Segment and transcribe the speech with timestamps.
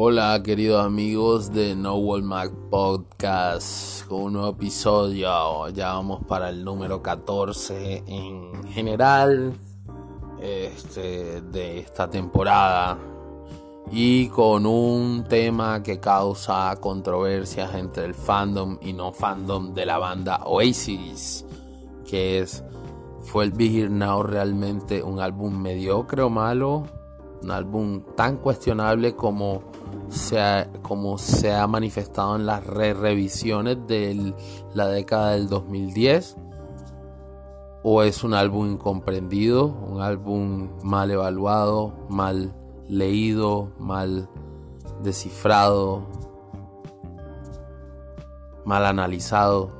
[0.00, 5.68] Hola queridos amigos de No Wall Mac Podcast con un nuevo episodio.
[5.70, 9.54] Ya vamos para el número 14 en general
[10.40, 12.96] este, de esta temporada
[13.90, 19.98] y con un tema que causa controversias entre el fandom y no fandom de la
[19.98, 21.44] banda Oasis,
[22.08, 22.62] que es
[23.22, 26.86] ¿Fue el Big Now realmente un álbum mediocre o malo?
[27.42, 29.76] Un álbum tan cuestionable como
[30.08, 34.34] se como se ha manifestado en las re revisiones de
[34.74, 36.36] la década del 2010.
[37.82, 42.52] O es un álbum incomprendido, un álbum mal evaluado, mal
[42.88, 44.28] leído, mal
[45.02, 46.06] descifrado,
[48.64, 49.70] mal analizado.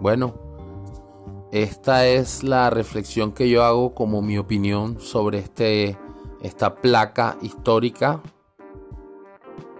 [0.00, 0.34] Bueno,
[1.50, 5.98] esta es la reflexión que yo hago como mi opinión sobre este,
[6.42, 8.22] esta placa histórica,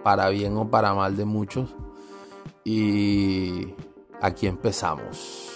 [0.09, 1.69] para bien o para mal de muchos.
[2.63, 3.75] Y
[4.19, 5.47] aquí empezamos.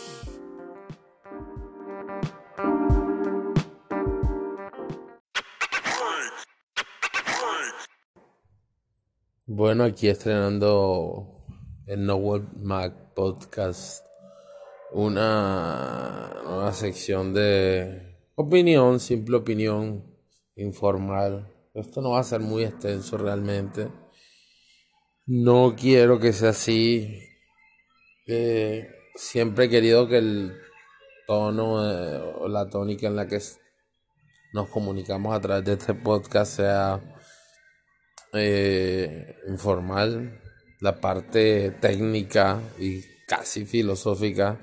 [9.47, 11.47] Bueno, aquí estrenando
[11.87, 14.05] el No World Mac Podcast
[14.91, 20.03] una nueva sección de opinión, simple opinión
[20.55, 21.51] informal.
[21.73, 24.02] Esto no va a ser muy extenso realmente.
[25.25, 27.29] No quiero que sea así.
[28.27, 30.53] Eh, siempre he querido que el
[31.25, 33.39] tono eh, o la tónica en la que
[34.51, 36.99] nos comunicamos a través de este podcast sea
[38.33, 40.41] eh, informal.
[40.81, 44.59] La parte técnica y casi filosófica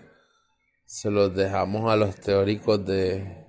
[0.85, 3.47] se los dejamos a los teóricos de,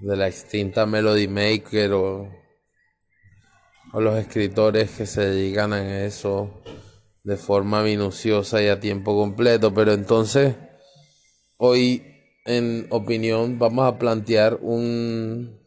[0.00, 2.47] de la extinta Melody Maker o,
[3.92, 6.50] o los escritores que se dedican a eso
[7.24, 9.72] de forma minuciosa y a tiempo completo.
[9.74, 10.54] Pero entonces,
[11.56, 12.02] hoy
[12.44, 15.58] en opinión vamos a plantear un,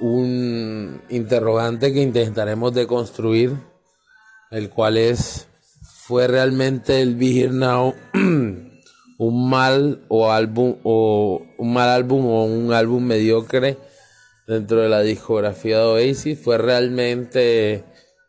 [0.00, 3.56] un interrogante que intentaremos deconstruir,
[4.50, 5.46] el cual es,
[5.82, 7.94] ¿fue realmente el Be Now
[9.18, 13.76] un mal o álbum o un mal álbum o un álbum mediocre
[14.48, 17.84] dentro de la discografía de Oasis fue realmente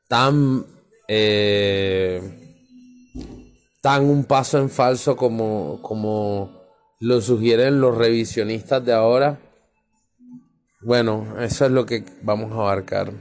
[0.07, 0.65] tan
[1.07, 2.21] eh,
[3.81, 6.51] tan un paso en falso como como
[6.99, 9.39] lo sugieren los revisionistas de ahora
[10.81, 13.11] bueno eso es lo que vamos a abarcar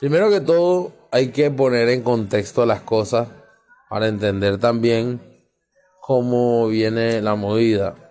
[0.00, 3.28] primero que todo hay que poner en contexto las cosas
[3.88, 5.20] para entender también
[6.00, 8.03] cómo viene la movida.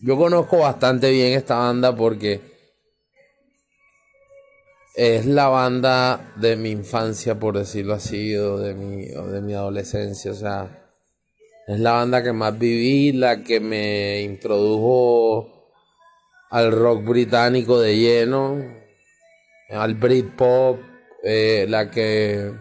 [0.00, 2.40] Yo conozco bastante bien esta banda porque
[4.94, 10.30] es la banda de mi infancia, por decirlo así, o de mi, de mi adolescencia.
[10.30, 10.92] O sea,
[11.66, 15.72] es la banda que más viví, la que me introdujo
[16.50, 18.56] al rock británico de lleno,
[19.70, 20.78] al Britpop,
[21.24, 22.52] eh, la que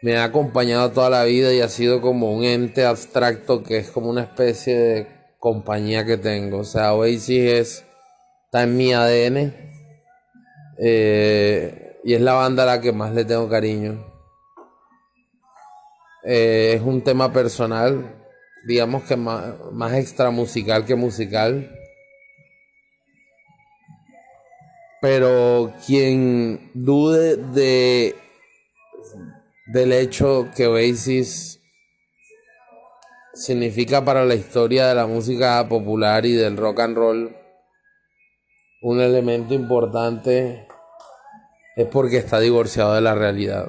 [0.00, 3.90] me ha acompañado toda la vida y ha sido como un ente abstracto que es
[3.90, 6.58] como una especie de compañía que tengo.
[6.58, 7.84] O sea, Oasis es,
[8.44, 9.54] está en mi ADN
[10.78, 14.04] eh, y es la banda a la que más le tengo cariño.
[16.24, 18.16] Eh, es un tema personal,
[18.66, 21.74] digamos que más, más extra musical que musical.
[25.00, 28.16] Pero quien dude de
[29.68, 31.57] del hecho que Oasis
[33.38, 37.36] significa para la historia de la música popular y del rock and roll
[38.82, 40.66] un elemento importante
[41.76, 43.68] es porque está divorciado de la realidad.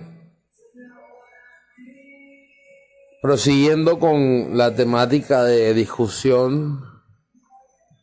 [3.21, 6.83] Prosiguiendo con la temática de discusión,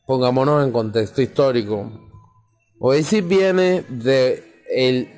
[0.06, 1.90] pongámonos en contexto histórico.
[2.78, 5.08] Oasis viene de el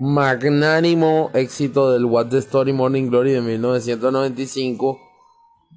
[0.00, 5.11] magnánimo éxito del What the Story Morning Glory de 1995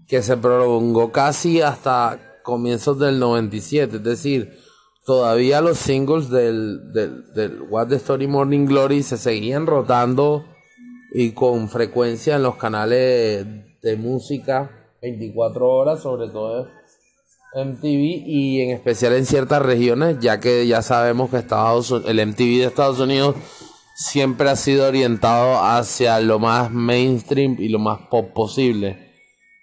[0.08, 4.60] que se prolongó casi hasta comienzos del 97, es decir,
[5.06, 10.46] todavía los singles del, del, What the Story Morning Glory se seguían rotando
[11.14, 13.46] y con frecuencia en los canales
[13.82, 14.70] de música
[15.02, 16.68] 24 horas, sobre todo
[17.56, 22.60] MTV y en especial en ciertas regiones, ya que ya sabemos que Estados, el MTV
[22.60, 23.36] de Estados Unidos
[23.96, 29.05] siempre ha sido orientado hacia lo más mainstream y lo más pop posible.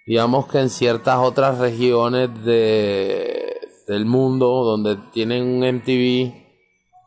[0.05, 3.55] Digamos que en ciertas otras regiones de,
[3.87, 6.33] del mundo, donde tienen un MTV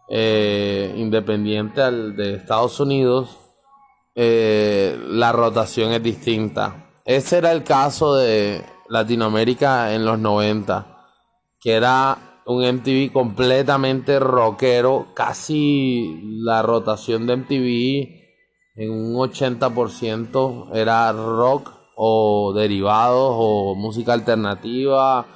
[0.08, 3.36] eh, independiente al de Estados Unidos,
[4.14, 6.90] eh, la rotación es distinta.
[7.04, 10.86] Ese era el caso de Latinoamérica en los 90,
[11.60, 18.26] que era un MTV completamente rockero, casi la rotación de MTV
[18.76, 25.26] en un 80% era rock o derivados o música alternativa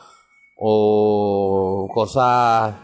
[0.59, 2.75] o cosas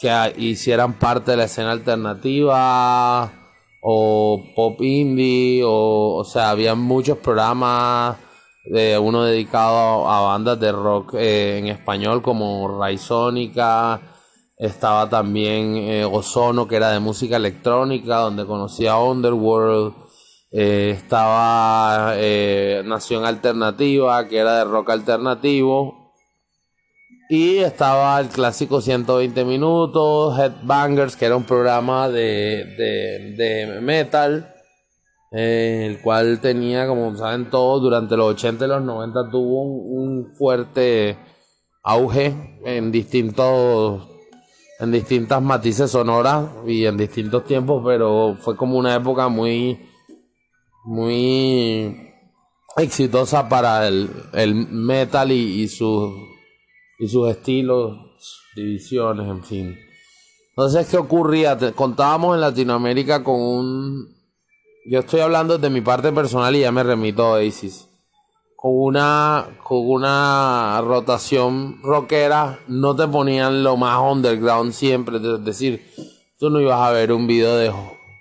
[0.00, 3.30] que hicieran parte de la escena alternativa
[3.82, 8.16] o pop indie o o sea había muchos programas
[8.64, 14.00] de uno dedicado a, bandas de rock eh, en español como Raizónica
[14.56, 20.07] estaba también eh, Ozono que era de música electrónica donde conocía Underworld
[20.50, 22.14] eh, estaba
[22.84, 25.98] Nación Alternativa que era de rock alternativo.
[27.30, 32.64] Y estaba el clásico 120 minutos, Headbangers, que era un programa de,
[33.36, 34.54] de, metal,
[35.32, 40.32] eh, el cual tenía, como saben todos, durante los 80 y los 90 tuvo un,
[40.38, 41.18] fuerte
[41.82, 44.08] auge en distintos
[44.80, 49.87] en distintas matices sonoras y en distintos tiempos, pero fue como una época muy
[50.88, 52.14] muy
[52.78, 56.14] exitosa para el, el metal y, sus
[56.98, 57.98] y sus estilos,
[58.56, 59.78] divisiones, en fin.
[60.50, 61.58] Entonces, ¿qué ocurría?
[61.74, 64.16] contábamos en Latinoamérica con un...
[64.86, 67.86] Yo estoy hablando de mi parte personal y ya me remito a Oasis.
[68.56, 75.18] Con una, con una rotación rockera, no te ponían lo más underground siempre.
[75.18, 75.86] Es decir,
[76.38, 77.70] tú no ibas a ver un video de,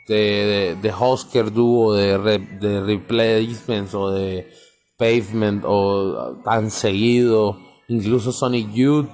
[0.07, 2.17] de, de, Husker Duo, de,
[2.59, 4.49] de Replacements o de
[4.97, 7.57] Pavement o tan seguido
[7.89, 9.07] Incluso Sonic Youth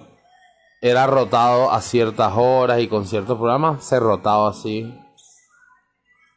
[0.81, 4.93] era rotado a ciertas horas y con ciertos programas se rotaba así.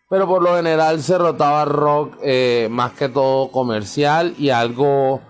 [0.08, 5.20] Pero por lo general se rotaba rock eh, más que todo comercial y algo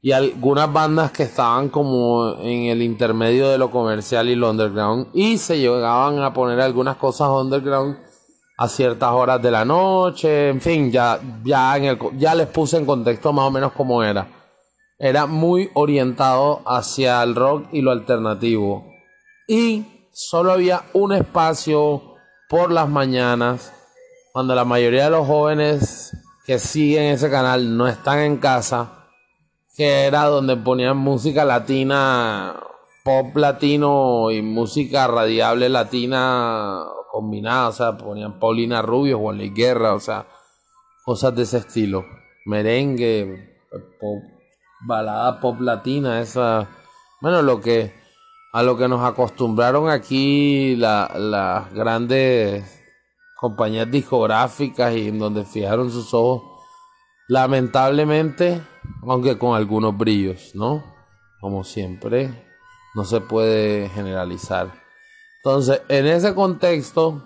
[0.00, 5.08] y algunas bandas que estaban como en el intermedio de lo comercial y lo underground
[5.12, 7.98] y se llegaban a poner algunas cosas underground
[8.58, 12.76] a ciertas horas de la noche, en fin, ya ya en el, ya les puse
[12.76, 14.26] en contexto más o menos cómo era
[14.98, 18.86] era muy orientado hacia el rock y lo alternativo.
[19.46, 22.02] Y solo había un espacio
[22.48, 23.72] por las mañanas,
[24.32, 26.16] cuando la mayoría de los jóvenes
[26.46, 29.08] que siguen ese canal no están en casa,
[29.76, 32.58] que era donde ponían música latina,
[33.04, 36.84] pop latino y música radiable latina
[37.16, 40.26] combinada, o sea, ponían Paulina Rubio, Juan Luis Guerra, o sea,
[41.02, 42.04] cosas de ese estilo,
[42.44, 43.56] merengue,
[44.86, 46.68] balada pop latina, esa,
[47.22, 47.94] bueno, lo que,
[48.52, 52.82] a lo que nos acostumbraron aquí las grandes
[53.34, 56.42] compañías discográficas y en donde fijaron sus ojos,
[57.28, 58.60] lamentablemente,
[59.08, 60.84] aunque con algunos brillos, ¿no?
[61.40, 62.28] Como siempre,
[62.94, 64.85] no se puede generalizar.
[65.46, 67.22] Entonces, en ese contexto,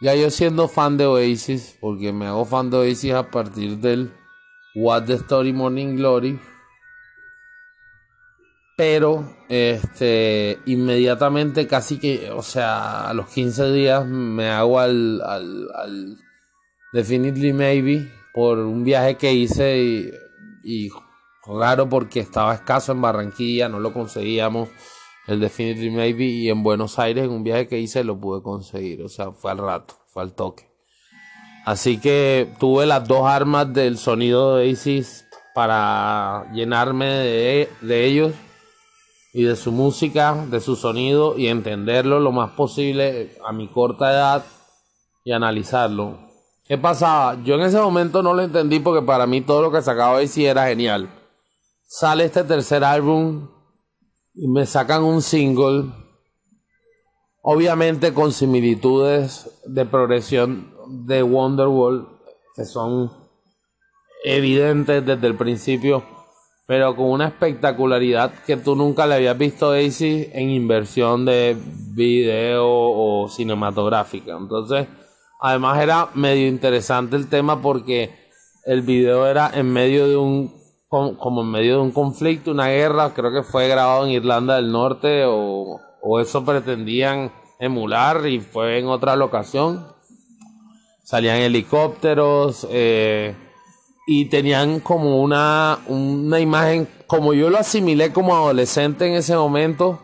[0.00, 4.12] ya yo siendo fan de Oasis, porque me hago fan de Oasis a partir del
[4.76, 6.38] What the Story Morning Glory.
[8.76, 16.16] Pero este inmediatamente casi que, o sea, a los 15 días me hago al, al,
[16.92, 20.12] Definitely Maybe por un viaje que hice y,
[20.62, 20.90] y
[21.44, 24.68] raro porque estaba escaso en Barranquilla, no lo conseguíamos
[25.26, 29.02] el Definitely Maybe y en Buenos Aires en un viaje que hice lo pude conseguir,
[29.02, 30.68] o sea, fue al rato, fue al toque.
[31.64, 38.32] Así que tuve las dos armas del sonido de Isis para llenarme de, de, ellos
[39.32, 44.10] y de su música, de su sonido y entenderlo lo más posible a mi corta
[44.10, 44.44] edad
[45.24, 46.18] y analizarlo.
[46.66, 47.42] ¿Qué pasaba?
[47.44, 50.44] Yo en ese momento no lo entendí porque para mí todo lo que sacaba Isis
[50.44, 51.08] era genial.
[51.86, 53.48] Sale este tercer álbum
[54.34, 55.92] y me sacan un single,
[57.42, 60.74] obviamente con similitudes de progresión
[61.06, 62.08] de Wonderwall
[62.56, 63.12] que son
[64.24, 66.02] evidentes desde el principio,
[66.66, 71.56] pero con una espectacularidad que tú nunca le habías visto a Daisy en inversión de
[71.92, 74.36] video o cinematográfica.
[74.36, 74.88] Entonces,
[75.40, 78.10] además era medio interesante el tema porque
[78.64, 80.63] el video era en medio de un
[81.18, 84.70] como en medio de un conflicto, una guerra, creo que fue grabado en Irlanda del
[84.70, 85.80] Norte o,
[86.20, 89.86] eso pretendían emular y fue en otra locación.
[91.02, 93.34] Salían helicópteros, eh,
[94.06, 100.00] y tenían como una, una imagen, como yo lo asimilé como adolescente en ese momento,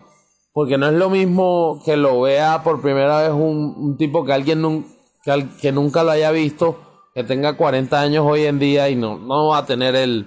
[0.53, 4.87] porque no es lo mismo que lo vea por primera vez un, tipo que alguien
[5.23, 6.79] que, que, nunca lo haya visto,
[7.15, 10.27] que tenga 40 años hoy en día y no, no va a tener el,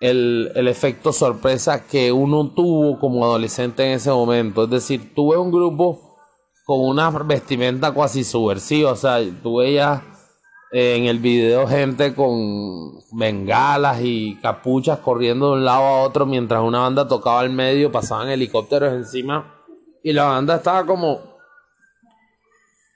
[0.00, 4.64] el, el efecto sorpresa que uno tuvo como adolescente en ese momento.
[4.64, 6.16] Es decir, tuve un grupo
[6.64, 10.02] con una vestimenta cuasi subversiva, o sea, tuve ya
[10.72, 16.62] en el video gente con bengalas y capuchas corriendo de un lado a otro mientras
[16.62, 19.52] una banda tocaba al medio, pasaban helicópteros encima
[20.02, 21.28] y la banda estaba como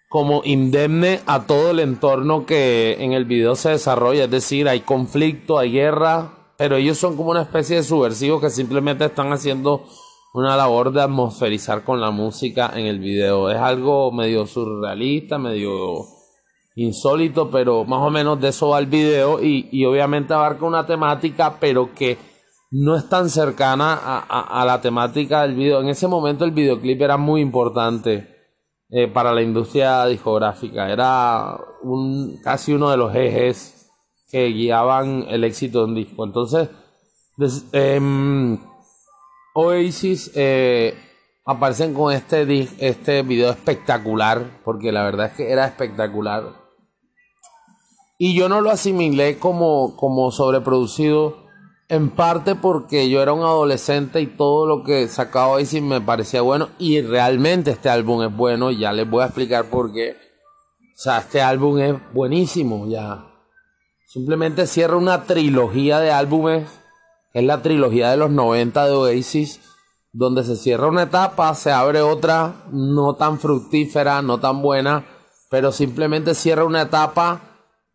[0.09, 4.83] como indemne a todo el entorno que en el video se desarrolla, es decir, hay
[4.83, 9.85] conflicto, hay guerra, pero ellos son como una especie de subversivos que simplemente están haciendo
[10.35, 13.51] una labor de atmosferizar con la música en el video.
[13.51, 16.07] Es algo medio surrealista, medio
[16.75, 21.57] insólito, pero más o menos de eso va el video y, obviamente abarca una temática,
[21.61, 22.19] pero que
[22.73, 23.95] no es tan cercana
[24.29, 25.81] a, la temática del video.
[25.81, 28.29] En ese momento el videoclip era muy importante
[28.91, 33.74] eh, para la industria discográfica, era un, casi uno de los ejes
[34.35, 36.25] que guiaban el éxito de un disco.
[36.25, 36.69] Entonces,
[37.71, 38.59] em,
[39.55, 40.93] Oasis eh,
[41.47, 46.65] aparecen con este, este video espectacular, porque la verdad es que era espectacular
[48.19, 51.37] y yo no lo asimilé como, como sobreproducido,
[51.89, 56.41] en parte porque yo era un adolescente y todo lo que sacaba sí me parecía
[56.41, 56.71] bueno.
[56.79, 60.13] Y realmente este álbum es bueno, ya les voy a explicar por qué.
[60.13, 63.34] O sea, este álbum es buenísimo, ya.
[64.15, 66.69] Simplemente cierra una trilogía de álbumes,
[67.33, 69.59] es la trilogía de los 90 de Oasis,
[70.13, 75.05] donde se cierra una etapa, se abre otra no tan fructífera, no tan buena,
[75.51, 77.41] pero simplemente cierra una etapa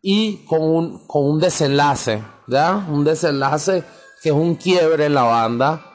[0.02, 2.86] y con un, con un desenlace, ¿ya?
[2.90, 3.82] Un desenlace
[4.22, 5.86] que es un quiebre en la banda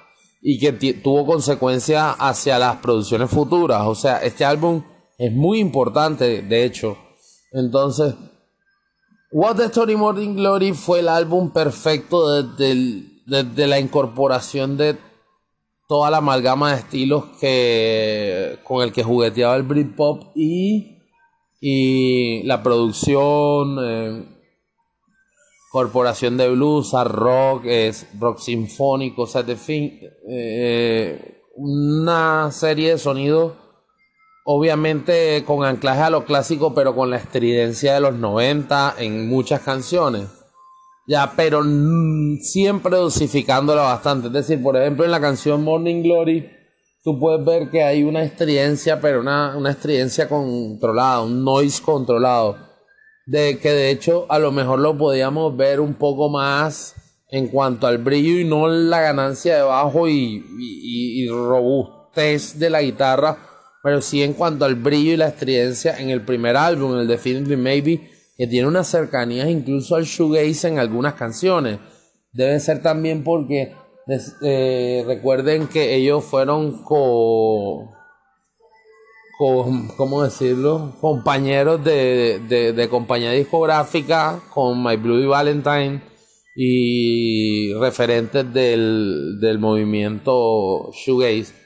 [0.41, 3.84] y que tuvo consecuencias hacia las producciones futuras.
[3.86, 4.82] O sea, este álbum
[5.20, 6.98] es muy importante, de hecho.
[7.51, 8.15] Entonces,
[9.32, 14.98] What the Story Morning Glory fue el álbum perfecto desde, la incorporación de
[15.88, 20.96] toda la amalgama de estilos que con el que jugueteaba el Britpop y
[21.67, 24.24] y la producción, eh,
[25.72, 32.98] Corporación de Blues, rock, es rock sinfónico, o sea, de fin, eh, una serie de
[33.00, 33.53] sonidos,
[34.45, 39.61] obviamente con anclaje a lo clásico, pero con la estridencia de los 90 en muchas
[39.61, 40.29] canciones.
[41.07, 41.61] Ya, pero
[42.41, 44.27] siempre dosificándola bastante.
[44.27, 46.49] Es decir, por ejemplo, en la canción Morning Glory,
[47.03, 52.57] tú puedes ver que hay una estridencia, pero una, una estridencia controlada, un noise controlado.
[53.27, 56.95] De que de hecho a lo mejor lo podíamos ver un poco más
[57.29, 62.83] en cuanto al brillo y no la ganancia de bajo y, y, robustez de la
[62.83, 63.37] guitarra,
[63.85, 67.55] pero sí en cuanto al brillo y la estridencia en el primer álbum, el Definitely
[67.55, 71.77] Maybe, que tiene unas cercanías incluso al shoegaze en algunas canciones.
[72.31, 73.75] Debe ser también porque
[74.41, 77.89] eh, recuerden que ellos fueron con,
[79.95, 80.95] ¿cómo decirlo?
[80.99, 82.39] Compañeros de,
[82.75, 86.01] de, compañía discográfica con My Blue Valentine
[86.55, 91.64] y referentes del, del movimiento Shoegaze.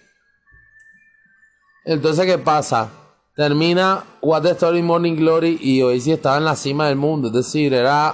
[1.90, 2.92] Entonces, ¿qué pasa?
[3.36, 7.30] Termina What the Story Morning Glory y sí estaba en la cima del mundo.
[7.30, 8.14] Es decir, era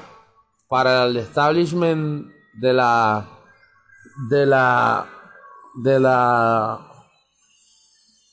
[0.70, 3.28] para el establishment de la
[4.30, 5.10] de la
[5.84, 6.88] de la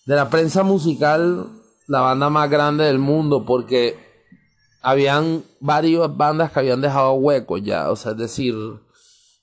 [0.07, 1.49] de la prensa musical
[1.89, 3.99] la banda más grande del mundo porque
[4.81, 8.55] habían varias bandas que habían dejado huecos ya, o sea, es decir,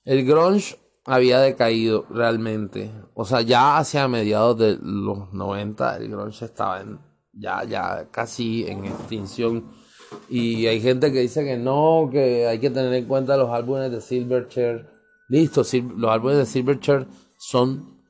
[0.06, 0.78] el grunge
[1.10, 7.00] había decaído realmente, o sea, ya hacia mediados de los 90 el grunge estaba en,
[7.32, 9.72] ya ya casi en extinción.
[10.28, 13.90] Y hay gente que dice que no, que hay que tener en cuenta los álbumes
[13.90, 14.88] de Silverchair.
[15.28, 15.62] Listo,
[15.96, 18.00] los álbumes de Silverchair son,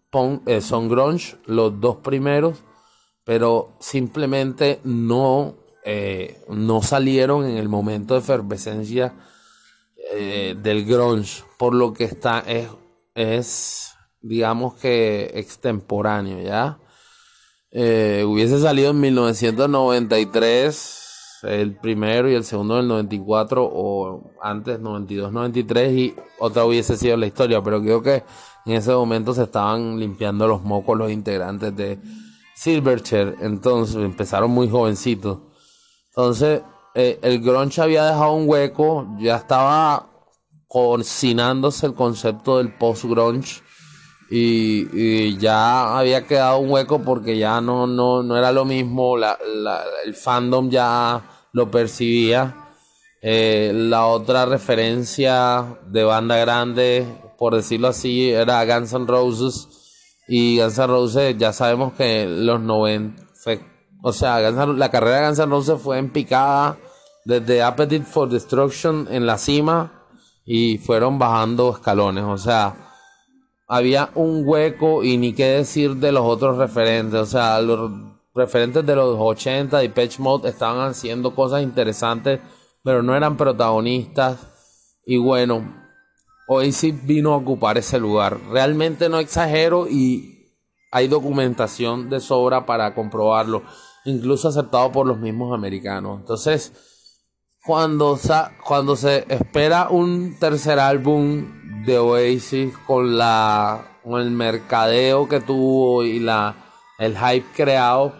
[0.47, 2.59] eh, son grunge, los dos primeros,
[3.25, 5.54] pero simplemente no,
[5.87, 9.14] eh, no salieron en el momento de efervescencia
[10.12, 12.69] eh, del grunge, por lo que está, es,
[13.20, 16.78] es digamos que extemporáneo, ¿ya?
[17.72, 21.00] hubiese salido en 1993
[21.42, 27.16] el primero y el segundo del 94 o antes 92, 93 y otra hubiese sido
[27.16, 28.24] la historia, pero creo que
[28.66, 31.98] en ese momento se estaban limpiando los mocos los integrantes de
[32.54, 35.38] Silverchair, entonces empezaron muy jovencitos.
[36.08, 36.62] Entonces,
[36.94, 40.10] eh, el grunge había dejado un hueco, ya estaba
[40.70, 43.60] cocinándose el concepto del post-grunge
[44.30, 49.36] y, ya había quedado un hueco porque ya no, no, no era lo mismo, la,
[50.04, 52.68] el fandom ya lo percibía.
[53.20, 57.04] Eh, la otra referencia de banda grande,
[57.36, 59.66] por decirlo así, era Guns N' Roses.
[60.28, 63.20] Y Guns N' Roses, ya sabemos que los 90,
[64.02, 66.78] o sea, la carrera de Guns N' Roses fue en picada
[67.24, 70.00] desde Appetite for Destruction en la cima
[70.44, 72.25] y fueron bajando escalones.
[72.25, 72.75] O sea,
[73.68, 77.20] había un hueco y ni qué decir de los otros referentes.
[77.20, 77.90] O sea, los
[78.35, 82.40] referentes de los 80 y Patch Mode estaban haciendo cosas interesantes,
[82.82, 84.38] pero no eran protagonistas.
[85.04, 85.80] Y bueno,
[86.73, 88.38] sí vino a ocupar ese lugar.
[88.50, 90.40] Realmente no exagero y
[90.90, 93.62] hay documentación de sobra para comprobarlo,
[94.04, 96.20] incluso aceptado por los mismos americanos.
[96.20, 96.89] Entonces,
[97.64, 98.19] cuando,
[98.64, 106.05] cuando se espera un tercer álbum de Oasis con la con el mercadeo que tuvo
[106.05, 106.57] y la
[106.99, 108.14] el hype creado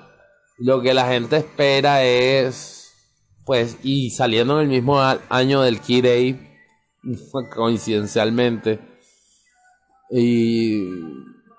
[0.59, 2.93] lo que la gente espera es
[3.47, 6.59] pues y saliendo en el mismo año del Key Day
[7.55, 8.79] coincidencialmente
[10.11, 10.83] y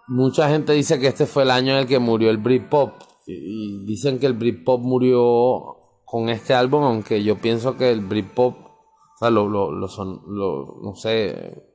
[0.07, 2.93] mucha gente dice que este fue el año en el que murió el Britpop
[3.25, 5.80] y dicen que el Britpop murió
[6.11, 10.21] con este álbum aunque yo pienso que el Britpop o sea, lo, lo, lo, son,
[10.27, 11.71] lo no sé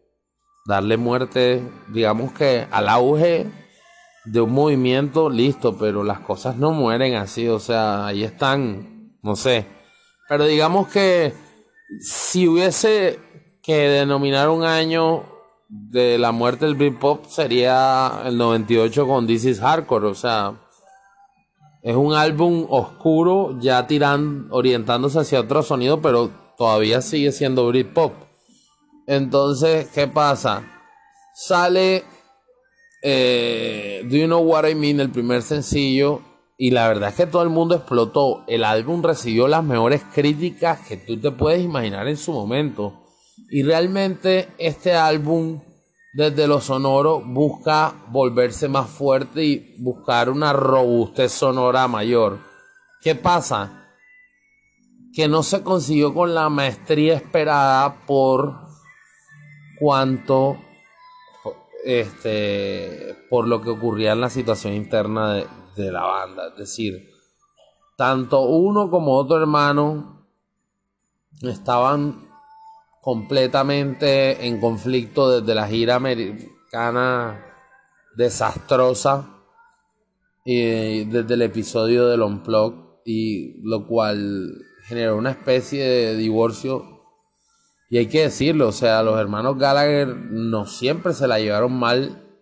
[0.67, 3.47] darle muerte, digamos que al auge
[4.27, 9.37] de un movimiento, listo, pero las cosas no mueren así, o sea, ahí están, no
[9.37, 9.65] sé.
[10.29, 11.33] Pero digamos que
[12.01, 13.21] si hubiese
[13.63, 15.25] que denominar un año
[15.69, 20.66] de la muerte del Britpop sería el 98 con This is Hardcore, o sea,
[21.87, 28.13] es un álbum oscuro ya tirando, orientándose hacia otro sonido, pero todavía sigue siendo Britpop.
[29.07, 30.65] Entonces, ¿qué pasa?
[31.37, 32.03] Sale
[33.03, 36.23] eh, Do You Know What I Mean, el primer sencillo,
[36.59, 38.43] y la verdad es que todo el mundo explotó.
[38.49, 43.05] El álbum recibió las mejores críticas que tú te puedes imaginar en su momento.
[43.49, 45.61] Y realmente este álbum,
[46.17, 52.39] desde lo sonoro, busca volverse más fuerte y buscar una robustez sonora mayor.
[53.03, 53.91] ¿Qué pasa?
[55.13, 58.61] Que no se consiguió con la maestría esperada por
[59.79, 60.57] cuanto
[61.85, 66.49] este, por lo que ocurría en la situación interna de, de la banda.
[66.49, 67.11] Es decir,
[67.95, 70.27] tanto uno como otro hermano
[71.43, 72.26] estaban
[73.07, 77.41] completamente en conflicto desde la gira americana
[78.17, 79.45] desastrosa
[80.45, 84.53] y desde el episodio del Unplug y lo cual
[84.87, 87.05] generó una especie de divorcio
[87.89, 92.41] y hay que decirlo, o sea, los hermanos Gallagher no siempre se la llevaron mal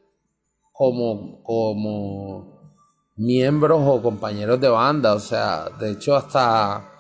[0.73, 2.73] como, como
[3.17, 5.13] miembros o compañeros de banda.
[5.13, 6.94] O sea, de hecho hasta,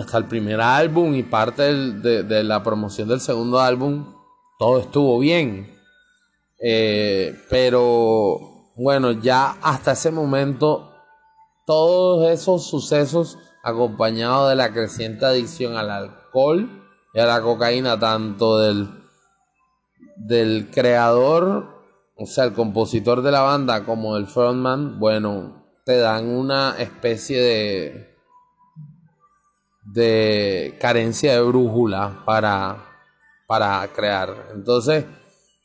[0.00, 4.14] hasta el primer álbum y parte de, la promoción del segundo álbum,
[4.58, 5.74] todo estuvo bien.
[6.60, 10.92] Eh, pero bueno, ya hasta ese momento,
[11.66, 16.78] todos esos sucesos acompañados de la creciente adicción al alcohol,
[17.14, 18.88] y a la cocaína tanto del,
[20.16, 21.82] del creador,
[22.16, 27.40] o sea, el compositor de la banda como del frontman, bueno, te dan una especie
[27.40, 28.07] de
[29.92, 32.76] de carencia de brújula para,
[33.46, 34.48] para crear.
[34.54, 35.04] Entonces,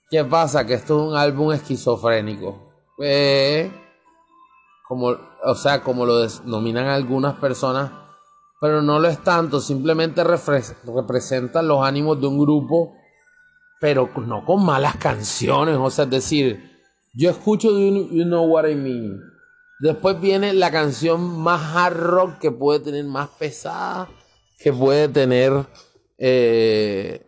[0.09, 0.65] ¿qué pasa?
[0.65, 2.71] Que esto es un álbum esquizofrénico.
[2.99, 3.71] Eh,
[4.88, 7.91] como, o sea, como lo denominan algunas personas,
[8.62, 12.95] pero no lo es tanto, simplemente representa los ánimos de un grupo,
[13.81, 16.71] pero no con malas canciones, o sea, es decir,
[17.13, 19.19] yo escucho You, Know What I Mean,
[19.79, 24.09] después viene la canción más hard rock que puede tener, más pesada,
[24.59, 25.65] que puede tener
[26.17, 27.25] eh,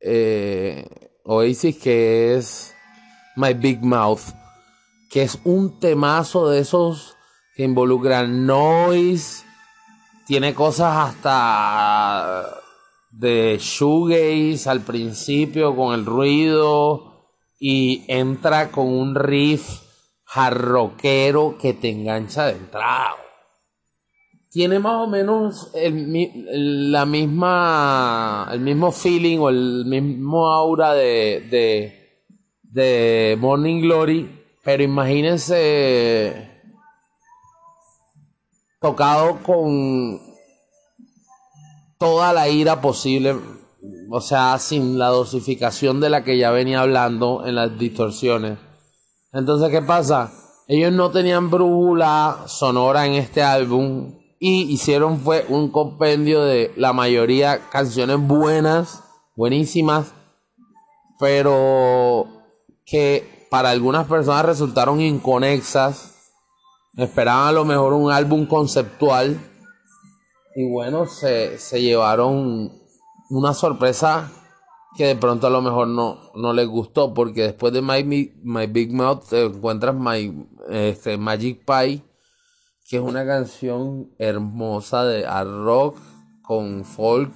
[0.00, 0.86] eh,
[1.24, 2.74] Oasis, que es
[3.36, 4.32] My Big Mouth,
[5.10, 7.16] que es un temazo de esos
[7.54, 9.44] que involucran noise,
[10.26, 12.58] tiene cosas hasta
[13.10, 17.26] de shoegaze al principio con el ruido
[17.58, 19.87] y entra con un riff
[20.28, 23.16] jarroquero que te engancha de entrada.
[24.50, 31.46] Tiene más o menos el, la misma, el mismo feeling o el mismo aura de,
[31.50, 32.24] de,
[32.62, 36.60] de Morning Glory, pero imagínense
[38.80, 40.20] tocado con
[41.98, 43.36] toda la ira posible
[44.10, 48.67] o sea, sin la dosificación de la que ya venía hablando en las distorsiones.
[49.32, 50.32] Entonces, ¿qué pasa?
[50.66, 56.92] Ellos no tenían brújula sonora en este álbum y hicieron fue un compendio de la
[56.92, 59.02] mayoría canciones buenas,
[59.36, 60.14] buenísimas,
[61.18, 62.26] pero
[62.86, 66.14] que para algunas personas resultaron inconexas.
[66.96, 69.38] Esperaban a lo mejor un álbum conceptual
[70.56, 72.72] y bueno, se, se llevaron
[73.30, 74.32] una sorpresa
[74.98, 78.02] que de pronto a lo mejor no, no les gustó, porque después de My,
[78.42, 82.02] My Big Mouth te encuentras My, este, Magic Pie,
[82.88, 85.98] que es una canción hermosa de rock
[86.42, 87.30] con folk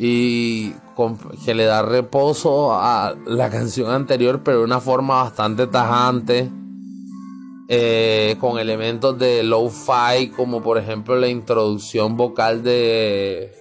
[0.00, 0.72] y
[1.44, 6.50] que le da reposo a la canción anterior, pero de una forma bastante tajante.
[7.68, 13.54] Eh, con elementos de low-fi, como por ejemplo la introducción vocal de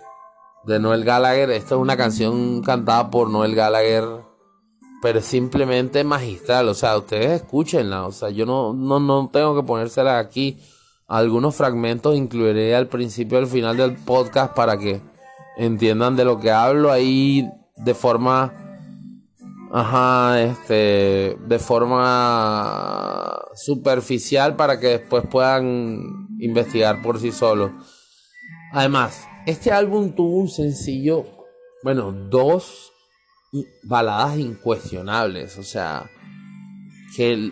[0.63, 1.49] de Noel Gallagher.
[1.51, 4.05] Esta es una canción cantada por Noel Gallagher,
[5.01, 6.69] pero es simplemente magistral.
[6.69, 8.05] O sea, ustedes escúchenla.
[8.05, 10.59] O sea, yo no, no, no tengo que ponérsela aquí.
[11.07, 15.01] Algunos fragmentos incluiré al principio y al final del podcast para que
[15.57, 18.53] entiendan de lo que hablo ahí de forma.
[19.73, 21.37] Ajá, este.
[21.47, 27.71] De forma superficial para que después puedan investigar por sí solos.
[28.73, 31.25] Además, este álbum tuvo un sencillo,
[31.83, 32.91] bueno, dos
[33.83, 36.09] baladas incuestionables, o sea,
[37.15, 37.51] que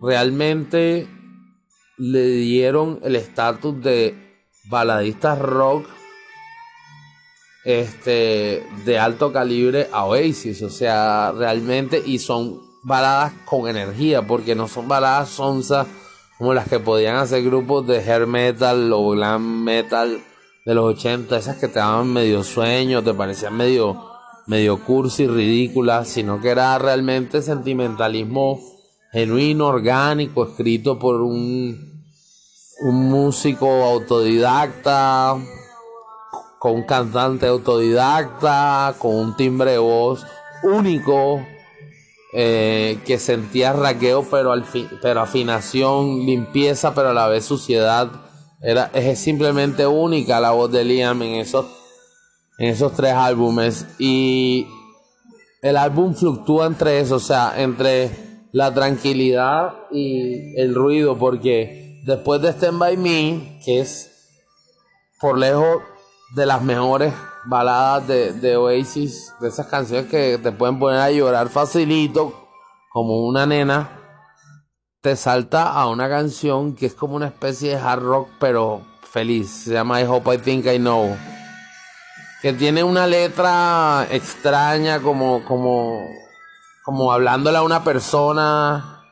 [0.00, 1.08] realmente
[1.98, 4.14] le dieron el estatus de
[4.70, 5.86] baladistas rock
[7.64, 14.54] este de alto calibre a Oasis, o sea, realmente y son baladas con energía, porque
[14.54, 15.86] no son baladas sonzas
[16.38, 20.22] como las que podían hacer grupos de hair metal o glam metal
[20.64, 24.10] de los 80, esas que te daban medio sueño, te parecían medio,
[24.46, 28.60] medio cursi, ridículas, sino que era realmente sentimentalismo
[29.12, 32.04] genuino, orgánico, escrito por un,
[32.82, 35.36] un músico autodidacta,
[36.58, 40.26] con un cantante autodidacta, con un timbre de voz
[40.62, 41.44] único,
[42.32, 44.64] eh, que sentía raqueo, pero, al
[45.02, 48.29] pero afinación, limpieza, pero a la vez suciedad
[48.60, 51.66] era, es simplemente única la voz de Liam en esos,
[52.58, 53.86] en esos tres álbumes.
[53.98, 54.66] Y
[55.62, 58.10] el álbum fluctúa entre eso, o sea, entre
[58.52, 64.10] la tranquilidad y el ruido, porque después de Stand By Me, que es
[65.20, 65.82] por lejos
[66.34, 67.14] de las mejores
[67.46, 72.48] baladas de, de Oasis, de esas canciones que te pueden poner a llorar facilito,
[72.92, 73.99] como una nena
[75.00, 79.64] te salta a una canción que es como una especie de hard rock, pero feliz.
[79.64, 81.16] Se llama I Hope I Think I Know.
[82.42, 86.06] Que tiene una letra extraña, como, como,
[86.84, 89.04] como hablándole a una persona,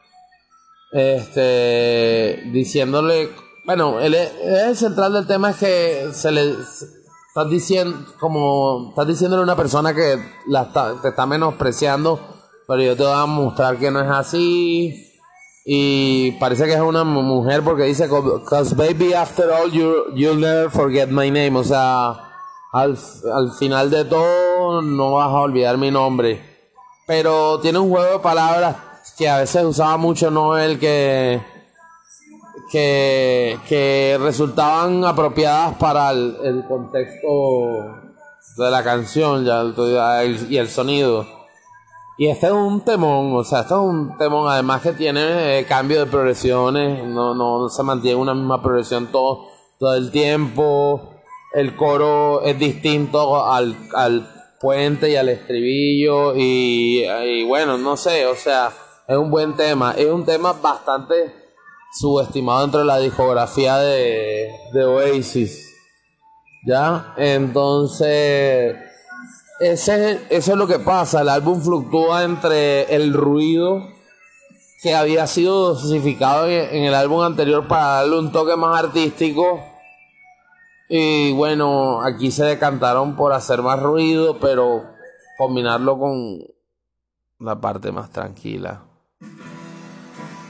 [0.93, 3.31] este, diciéndole,
[3.67, 9.41] bueno, el, el central del tema es que se le, estás diciendo, como, estás diciéndole
[9.41, 10.71] a una persona que la
[11.03, 12.19] te está menospreciando,
[12.67, 15.09] pero yo te voy a mostrar que no es así
[15.71, 18.09] y parece que es una mujer porque dice,
[18.49, 21.59] cause baby after all you, you'll never forget my name.
[21.59, 22.09] O sea,
[22.73, 22.97] al,
[23.35, 26.43] al final de todo no vas a olvidar mi nombre.
[27.07, 28.77] Pero tiene un juego de palabras
[29.19, 31.43] que a veces usaba mucho Noel que,
[32.73, 37.29] que, que resultaban apropiadas para el, contexto
[38.57, 41.38] de la canción ya, y el sonido.
[42.21, 45.65] Y este es un temón, o sea, este es un temón además que tiene eh,
[45.67, 49.47] cambio de progresiones, no, no se mantiene una misma progresión todo,
[49.79, 51.15] todo el tiempo,
[51.55, 54.29] el coro es distinto al, al
[54.61, 58.73] puente y al estribillo y, y, bueno, no sé, o sea,
[59.07, 61.33] es un buen tema, es un tema bastante
[61.93, 65.73] subestimado dentro de la discografía de, de Oasis,
[66.67, 67.15] ¿ya?
[67.17, 68.88] Entonces
[69.61, 71.23] ese, eso es lo que pasa.
[71.23, 73.87] El álbum fluctúa entre el ruido
[74.83, 79.61] que había sido dosificado en el álbum anterior para darle un toque más artístico.
[80.89, 84.85] Y bueno, aquí se decantaron por hacer más ruido, pero
[85.37, 86.39] combinarlo con
[87.41, 88.83] la parte más tranquila.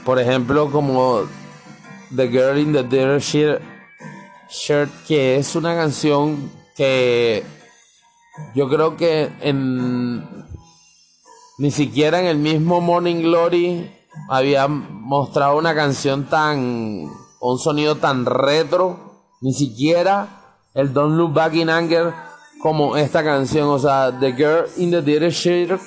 [0.05, 1.21] Por ejemplo, como
[2.15, 3.61] The Girl in the Dirty Shirt,
[4.49, 7.43] Shirt que es una canción que
[8.55, 10.45] yo creo que en
[11.57, 13.91] ni siquiera en el mismo Morning Glory
[14.29, 17.09] había mostrado una canción tan
[17.41, 18.97] un sonido tan retro,
[19.41, 22.13] ni siquiera el Don't Look Back in Anger
[22.61, 25.81] como esta canción, o sea, The Girl in the Dirty Shirt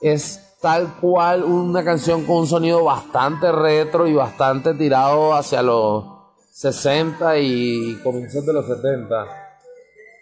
[0.00, 6.04] es tal cual una canción con un sonido bastante retro y bastante tirado hacia los
[6.52, 9.45] 60 y comienzos de los 70.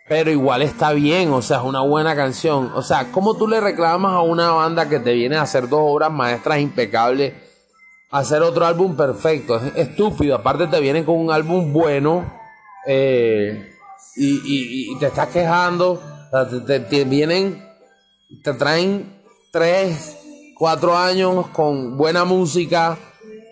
[0.06, 2.70] Pero igual está bien, o sea, es una buena canción.
[2.74, 5.80] O sea, ¿cómo tú le reclamas a una banda que te viene a hacer dos
[5.82, 7.32] obras maestras impecables,
[8.10, 9.56] hacer otro álbum perfecto?
[9.56, 10.34] Es estúpido.
[10.34, 12.30] Aparte te vienen con un álbum bueno
[12.86, 13.72] eh,
[14.16, 16.02] y, te estás quejando.
[16.66, 17.66] te vienen,
[18.42, 20.18] te traen tres,
[20.54, 22.98] cuatro años con buena música.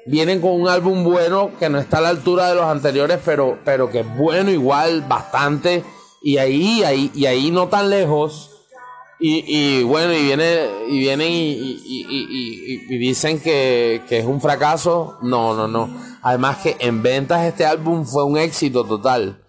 [0.04, 3.58] Vienen con un álbum bueno que no está a la altura de los anteriores, pero,
[3.64, 5.82] pero que es bueno igual, bastante.
[6.22, 8.50] Y ahí, ahí, y ahí no tan lejos.
[9.24, 15.18] Y, bueno, y viene, y vienen y, dicen que, que, es un fracaso.
[15.22, 15.88] No, no, no.
[16.22, 19.44] Además que en ventas este álbum fue un éxito total.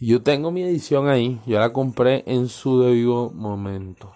[0.00, 1.40] Yo tengo mi edición ahí.
[1.46, 4.12] Yo la compré en su debido momento.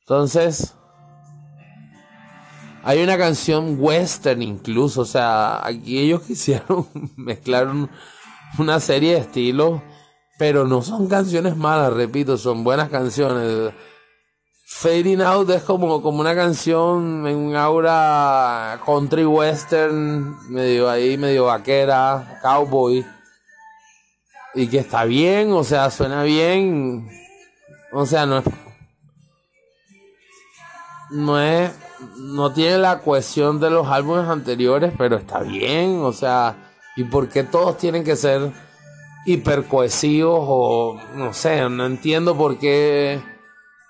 [0.00, 0.74] Entonces,
[2.86, 7.68] hay una canción western incluso, o sea, aquí ellos quisieron mezclar
[8.58, 9.82] una serie de estilos,
[10.38, 13.72] pero no son canciones malas, repito, son buenas canciones.
[14.68, 21.46] Fading Out es como, como una canción en un aura country western, medio ahí, medio
[21.46, 23.06] vaquera, cowboy.
[24.54, 27.08] Y que está bien, o sea, suena bien.
[27.92, 28.44] O sea, no es
[31.10, 31.72] no es
[32.18, 37.28] no tiene la cohesión de los álbumes anteriores, pero está bien, o sea, ¿y por
[37.28, 38.52] qué todos tienen que ser
[39.26, 43.20] hipercohesivos o no sé, no entiendo por qué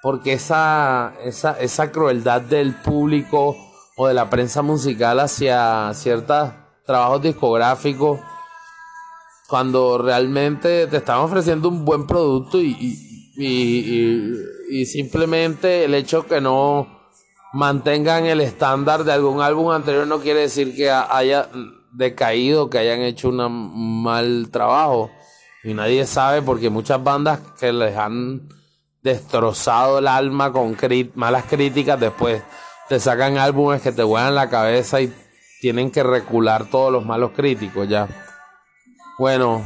[0.03, 3.57] porque esa, esa, esa crueldad del público
[3.96, 6.51] o de la prensa musical hacia ciertos
[6.85, 8.20] trabajos discográficos
[9.49, 12.77] cuando realmente te están ofreciendo un buen producto y,
[13.37, 14.33] y,
[14.70, 16.87] y simplemente el hecho que no
[17.53, 21.49] mantengan el estándar de algún álbum anterior no quiere decir que haya
[21.92, 25.11] decaído, que hayan hecho un mal trabajo.
[25.66, 28.48] Y nadie sabe porque muchas bandas que les han
[29.02, 30.76] destrozado el alma con
[31.16, 32.40] malas críticas después
[32.88, 35.12] te sacan álbumes que te vuelan la cabeza y
[35.61, 38.07] tienen que recular todos los malos críticos ya.
[39.18, 39.64] Bueno,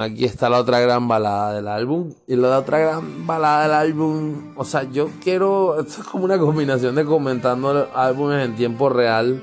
[0.00, 2.14] Aquí está la otra gran balada del álbum.
[2.28, 4.52] Y la otra gran balada del álbum.
[4.56, 5.80] O sea, yo quiero.
[5.80, 9.42] Esto es como una combinación de comentando álbumes en tiempo real.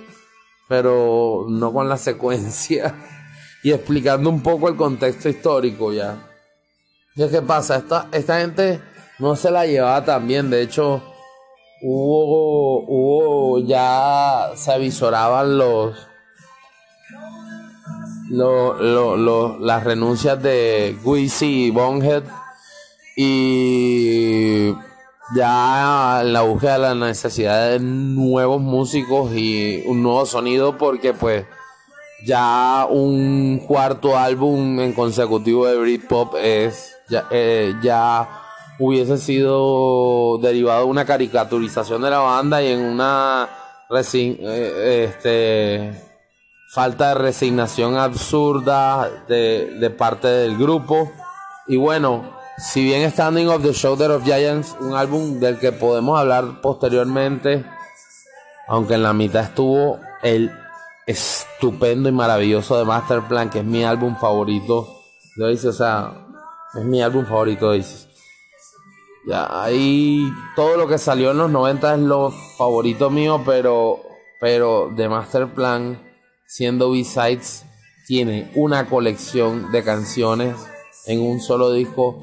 [0.69, 2.95] Pero no con la secuencia.
[3.65, 6.19] Y explicando un poco el contexto histórico ya.
[7.15, 7.77] ¿Y qué pasa?
[7.77, 8.79] Esta, esta gente
[9.17, 10.51] no se la llevaba tan bien.
[10.51, 11.01] De hecho,
[11.81, 12.85] hubo.
[12.85, 13.59] Hubo.
[13.65, 15.97] Ya se avisoraban los
[18.29, 18.75] lo,
[19.17, 22.21] lo, las renuncias de Guisi y Bonehead
[23.17, 24.75] y
[25.35, 31.13] ya en la búsqueda de la necesidad de nuevos músicos y un nuevo sonido porque
[31.13, 31.47] pues
[32.25, 38.27] ya un cuarto álbum en consecutivo de Britpop es ya, eh, ya
[38.79, 43.47] hubiese sido derivado de una caricaturización de la banda y en una
[43.91, 46.03] eh, este
[46.73, 51.09] falta de resignación absurda de, de, parte del grupo.
[51.67, 56.19] Y bueno, si bien Standing of the Shoulder of Giants, un álbum del que podemos
[56.19, 57.63] hablar posteriormente,
[58.67, 60.51] aunque en la mitad estuvo el
[61.05, 65.01] estupendo y maravilloso de Masterplan, que es mi álbum favorito
[65.35, 66.27] de Oasis, o sea,
[66.73, 67.83] es mi álbum favorito de.
[69.27, 74.01] Ya, ahí todo lo que salió en los 90 es lo favorito mío, pero,
[74.39, 75.99] pero de Masterplan
[76.45, 77.65] siendo B-Sides,
[78.07, 80.55] tiene una colección de canciones
[81.07, 82.21] en un solo disco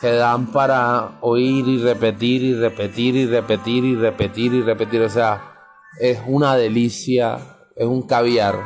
[0.00, 5.02] que dan para oír y repetir y repetir y repetir y repetir y repetir.
[5.02, 5.54] O sea,
[6.00, 8.58] es una delicia, es un caviar.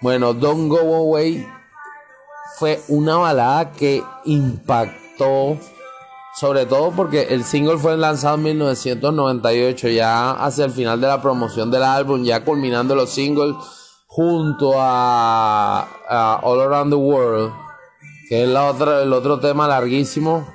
[0.00, 1.46] Bueno, Don't Go Away
[2.56, 5.58] fue una balada que impactó,
[6.36, 11.20] sobre todo porque el single fue lanzado en 1998, ya hacia el final de la
[11.20, 13.56] promoción del álbum, ya culminando los singles
[14.06, 17.52] junto a, All Around the World,
[18.28, 20.46] que es la otra, el otro tema larguísimo,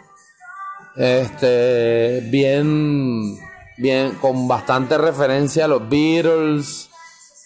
[0.95, 3.37] este, bien,
[3.77, 6.89] bien, con bastante referencia a los Beatles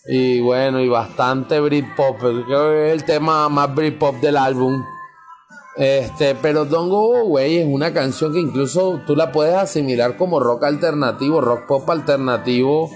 [0.07, 4.83] y bueno, y bastante Britpop, creo que es el tema más Britpop del álbum.
[5.75, 10.39] Este, pero Don't Go Away es una canción que incluso tú la puedes asimilar como
[10.39, 12.89] rock alternativo, rock pop alternativo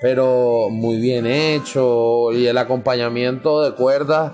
[0.00, 4.32] pero muy bien hecho y el acompañamiento de cuerdas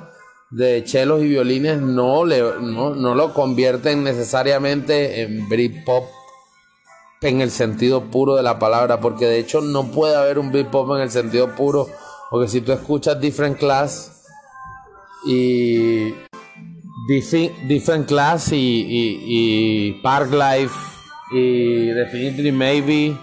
[0.51, 6.05] de chelos y violines no, le, no, no lo convierten necesariamente en Britpop
[7.23, 10.95] en el sentido puro de la palabra, porque de hecho no puede haber un Britpop
[10.95, 11.89] en el sentido puro,
[12.31, 14.25] porque si tú escuchas Different Class
[15.25, 16.13] y
[17.09, 20.75] Different, Class y, Park Life
[21.33, 23.17] y Definitely Maybe,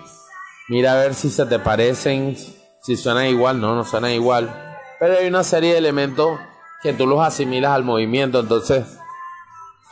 [0.69, 2.37] mira a ver si se te parecen,
[2.81, 4.53] si suenan igual, no, no suenan igual.
[4.99, 6.39] Pero hay una serie de elementos
[6.81, 8.85] que tú los asimilas al movimiento, entonces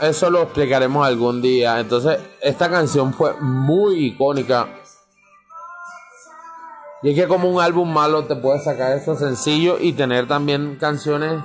[0.02, 1.80] eso lo explicaremos algún día.
[1.80, 4.81] Entonces, esta canción fue muy icónica.
[7.04, 10.78] Y es que como un álbum malo te puede sacar esto sencillo y tener también
[10.80, 11.42] canciones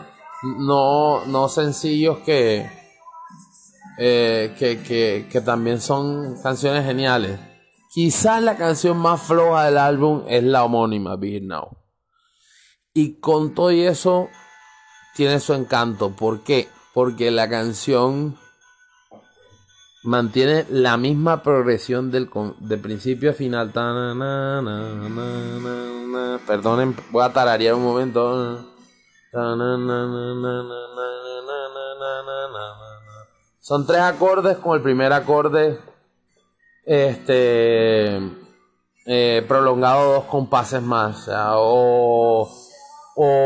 [0.58, 2.70] no, no sencillos que,
[3.98, 7.40] eh, que, que, que también son canciones geniales.
[7.92, 11.78] Quizás la canción más floja del álbum es la homónima, Be Now.
[12.92, 14.28] Y con todo eso
[15.14, 16.10] tiene su encanto.
[16.10, 16.68] ¿Por qué?
[16.92, 18.38] Porque la canción
[20.06, 23.72] mantiene la misma progresión del de principio a final.
[26.46, 28.64] Perdonen, voy a tararear un momento.
[33.60, 35.78] Son tres acordes con el primer acorde
[36.84, 38.20] este
[39.06, 41.28] eh, prolongado dos compases más.
[41.28, 42.65] O, o,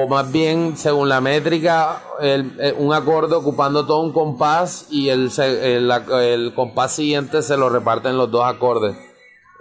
[0.08, 5.90] más bien, según la métrica, el, un acorde ocupando todo un compás y el, el,
[5.90, 8.96] el compás siguiente se lo reparten los dos acordes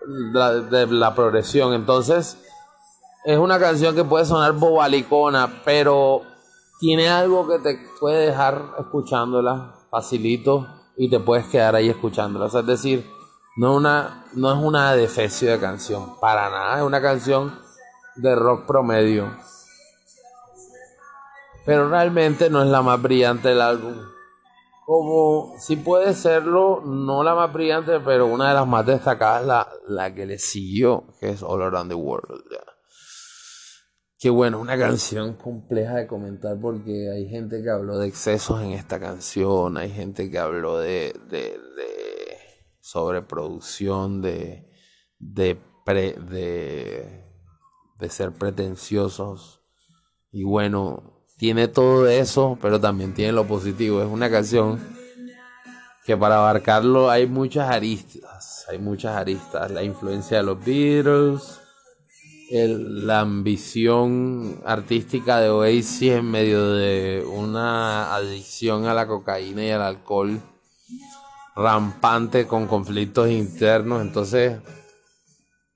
[0.08, 1.74] de la progresión.
[1.74, 2.38] Entonces,
[3.26, 6.22] es una canción que puede sonar bobalicona, pero
[6.80, 10.68] tiene algo que te puede dejar escuchándola facilito
[10.98, 12.48] y te puedes quedar ahí escuchándola.
[12.48, 13.06] es decir,
[13.58, 17.60] no, una, no es una defecio de canción, para nada, es una canción
[18.16, 19.30] de rock promedio.
[21.70, 23.94] Pero realmente no es la más brillante del álbum.
[24.88, 29.70] Como si puede serlo, no la más brillante, pero una de las más destacadas, la,
[29.88, 32.42] la que le siguió, que es All Around the World.
[34.18, 38.72] Qué bueno, una canción compleja de comentar porque hay gente que habló de excesos en
[38.72, 42.38] esta canción, hay gente que habló de, de, de
[42.80, 44.68] sobreproducción, de,
[45.20, 45.56] de,
[45.86, 47.26] de,
[48.00, 49.62] de ser pretenciosos.
[50.32, 54.02] Y bueno, tiene todo eso, pero también tiene lo positivo.
[54.02, 54.78] Es una canción
[56.06, 59.72] que para abarcarlo hay muchas aristas, hay muchas aristas.
[59.72, 61.62] La influencia de los Beatles
[62.52, 69.84] la ambición artística de Oasis en medio de una adicción a la cocaína y al
[69.84, 70.42] alcohol
[71.56, 74.02] rampante con conflictos internos.
[74.02, 74.58] Entonces,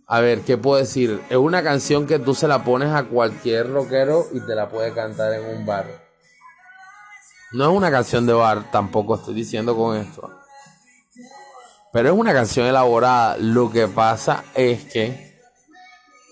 [0.07, 1.21] a ver, ¿qué puedo decir?
[1.29, 4.93] Es una canción que tú se la pones a cualquier rockero y te la puede
[4.93, 5.85] cantar en un bar.
[7.53, 10.29] No es una canción de bar, tampoco estoy diciendo con esto.
[11.91, 13.37] Pero es una canción elaborada.
[13.37, 15.39] Lo que pasa es que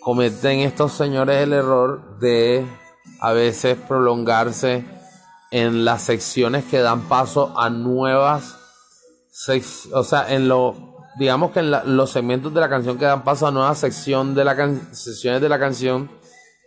[0.01, 2.65] cometen estos señores el error de
[3.19, 4.83] a veces prolongarse
[5.51, 8.55] en las secciones que dan paso a nuevas
[9.93, 13.47] o sea en lo digamos que en los segmentos de la canción que dan paso
[13.47, 14.55] a nuevas sección de la
[14.91, 16.09] secciones de la canción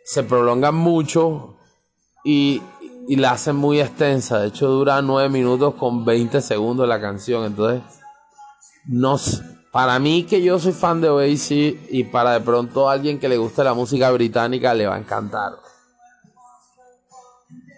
[0.04, 1.56] se prolongan mucho
[2.24, 2.62] y,
[3.08, 7.44] y la hacen muy extensa de hecho dura 9 minutos con 20 segundos la canción
[7.44, 7.82] entonces
[8.86, 9.18] no
[9.74, 13.36] para mí que yo soy fan de Oasis y para de pronto alguien que le
[13.36, 15.54] guste la música británica le va a encantar.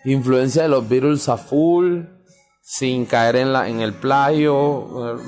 [0.04, 2.02] Influencia de los Beatles a full,
[2.60, 5.18] sin caer en, la, en el plagio.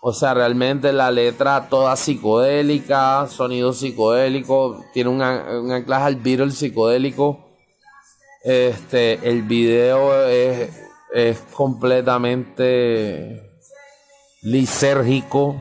[0.00, 7.46] O sea, realmente la letra toda psicodélica, sonido psicodélico, tiene un, anclaje al Beatles psicodélico.
[8.42, 10.70] Este, el video es,
[11.12, 13.50] es completamente
[14.42, 15.60] lisérgico,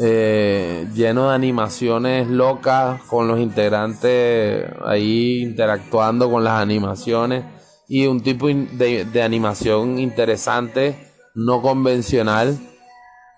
[0.00, 7.44] eh, lleno de animaciones locas, con los integrantes ahí interactuando con las animaciones
[7.88, 12.58] y un tipo de, animación interesante, no convencional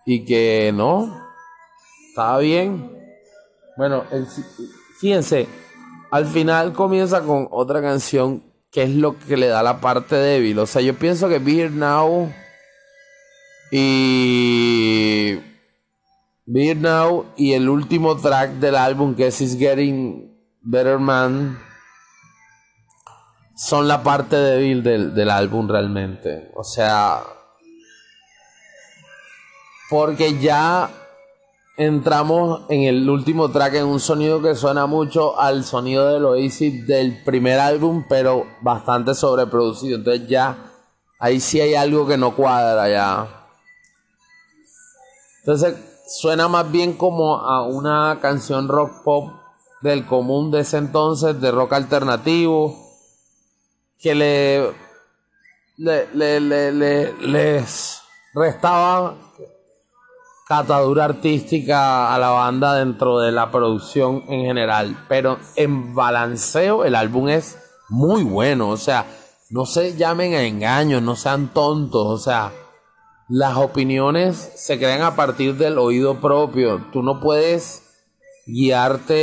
[0.06, 1.20] y que no,
[2.08, 2.90] estaba bien.
[3.76, 4.04] Bueno,
[5.00, 5.48] fíjense,
[6.10, 10.58] al final comienza con otra canción que es lo que le da la parte débil.
[10.58, 12.32] O sea, yo pienso que Be Now
[13.70, 15.40] y
[16.46, 21.58] Beer Now y el último track del álbum que es Is Getting Better Man
[23.56, 26.50] son la parte débil del, del álbum realmente.
[26.54, 27.22] O sea,
[29.90, 30.90] porque ya
[31.76, 36.86] entramos en el último track en un sonido que suena mucho al sonido del Oasis
[36.86, 39.98] del primer álbum, pero bastante sobreproducido.
[39.98, 40.56] Entonces ya
[41.18, 43.46] ahí sí hay algo que no cuadra ya.
[45.40, 45.76] Entonces
[46.06, 49.30] suena más bien como a una canción rock pop
[49.82, 52.74] del común de ese entonces, de rock alternativo,
[53.98, 54.72] que le,
[55.76, 56.40] le, le,
[56.72, 58.00] le les
[58.34, 59.14] restaba
[60.46, 64.96] catadura artística a la banda dentro de la producción en general.
[65.08, 68.68] Pero en balanceo el álbum es muy bueno.
[68.68, 69.06] O sea,
[69.50, 72.06] no se llamen a engaños, no sean tontos.
[72.06, 72.52] O sea,
[73.28, 76.86] las opiniones se crean a partir del oído propio.
[76.92, 77.82] Tú no puedes
[78.46, 79.14] guiarte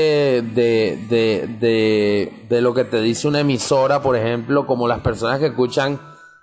[0.41, 5.39] de, de, de, de lo que te dice una emisora, por ejemplo, como las personas
[5.39, 5.99] que escuchan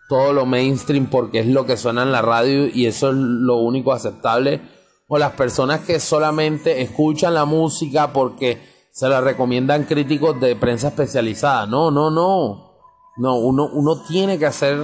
[0.08, 3.58] todo lo mainstream porque es lo que suena en la radio y eso es lo
[3.58, 4.60] único aceptable.
[5.06, 8.58] O las personas que solamente escuchan la música porque
[8.90, 11.66] se la recomiendan críticos de prensa especializada.
[11.66, 12.68] No, no, no.
[13.16, 14.78] No, uno, uno tiene que hacer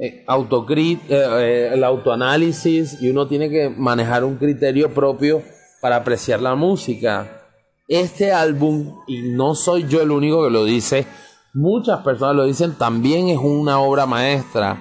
[0.00, 5.42] eh, autocrit eh, eh, el autoanálisis y uno tiene que manejar un criterio propio
[5.80, 7.42] para apreciar la música.
[7.86, 11.06] Este álbum, y no soy yo el único que lo dice,
[11.54, 14.78] muchas personas lo dicen, también es una obra maestra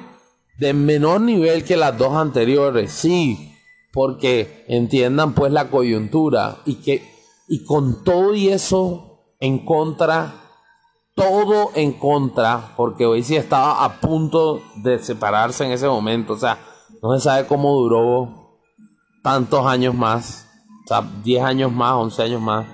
[0.59, 3.55] de menor nivel que las dos anteriores, sí,
[3.93, 7.17] porque entiendan pues la coyuntura y que
[7.47, 10.33] y con todo y eso en contra,
[11.15, 16.37] todo en contra, porque hoy sí estaba a punto de separarse en ese momento, o
[16.37, 16.59] sea,
[17.01, 18.59] no se sabe cómo duró
[19.23, 20.47] tantos años más,
[20.85, 22.67] o sea, 10 años más, 11 años más.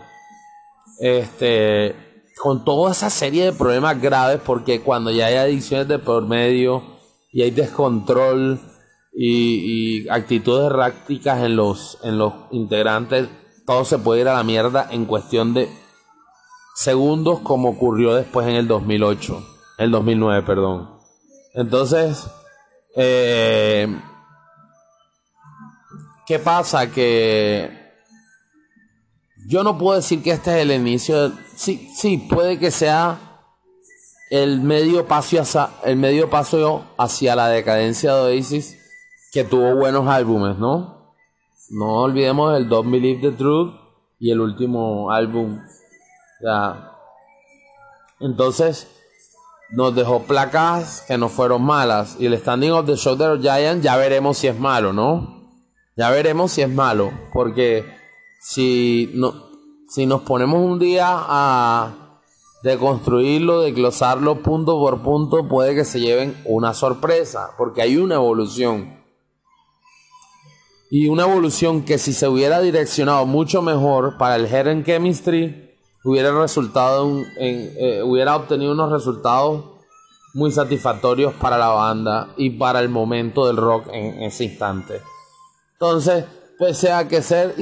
[0.99, 2.04] Este,
[2.41, 6.83] con toda esa serie de problemas graves, porque cuando ya hay adicciones de por medio
[7.31, 8.59] y hay descontrol
[9.13, 13.29] y, actitudes erráticas en los, en los integrantes,
[13.65, 15.69] todo se puede ir a la mierda en cuestión de
[16.75, 19.43] segundos, como ocurrió después en el 2008,
[19.77, 20.89] el 2009, perdón.
[21.53, 22.27] Entonces,
[22.95, 23.87] eh,
[26.27, 26.91] ¿qué pasa?
[26.91, 27.85] Que
[29.47, 31.31] yo no puedo decir que este es el inicio.
[31.55, 33.17] Sí, sí, puede que sea
[34.29, 38.77] el medio paso hacia, el medio paso hacia la decadencia de Oasis,
[39.31, 41.15] que tuvo buenos álbumes, ¿no?
[41.69, 43.73] No olvidemos el Don't Believe the Truth
[44.19, 45.61] y el último álbum.
[46.43, 46.91] Ya.
[48.19, 48.87] Entonces,
[49.71, 52.17] nos dejó placas que no fueron malas.
[52.19, 55.49] Y el Standing of the Shoulder Giant ya veremos si es malo, ¿no?
[55.95, 57.11] Ya veremos si es malo.
[57.33, 57.85] Porque
[58.41, 59.44] si, no,
[59.87, 62.21] si nos ponemos un día a
[62.63, 69.03] deconstruirlo, desglosarlo punto por punto, puede que se lleven una sorpresa, porque hay una evolución.
[70.89, 76.31] Y una evolución que si se hubiera direccionado mucho mejor para el Head Chemistry, hubiera
[76.31, 79.65] resultado en, eh, hubiera obtenido unos resultados
[80.33, 85.01] muy satisfactorios para la banda y para el momento del rock en ese instante.
[85.73, 86.25] Entonces,
[86.57, 87.55] pese a que ser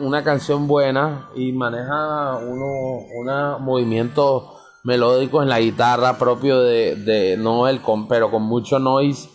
[0.00, 4.54] una canción buena y maneja uno un movimiento
[4.84, 9.28] melódico en la guitarra propio de, de Noel, con, pero con mucho noise,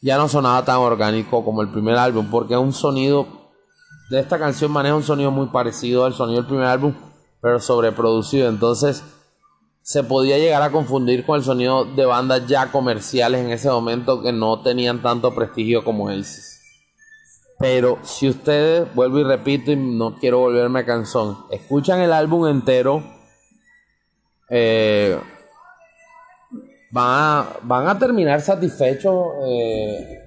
[0.00, 3.26] ya no sonaba tan orgánico como el primer álbum, porque un sonido
[4.10, 6.94] de esta canción maneja un sonido muy parecido al sonido del primer álbum,
[7.40, 8.48] pero sobreproducido.
[8.48, 9.02] Entonces,
[9.86, 14.20] se podía llegar a confundir con el sonido de bandas ya comerciales en ese momento
[14.20, 16.60] que no tenían tanto prestigio como Aces.
[17.60, 22.48] Pero si ustedes, vuelvo y repito, y no quiero volverme a canción, escuchan el álbum
[22.48, 23.00] entero,
[24.50, 25.20] eh,
[26.90, 30.18] van, a, van, a, terminar satisfechos eh,